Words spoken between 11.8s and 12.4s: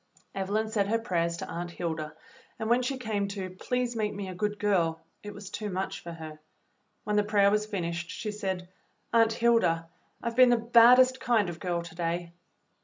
to day."